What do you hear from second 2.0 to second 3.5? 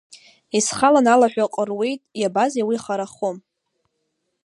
иабазеи, уи харахом…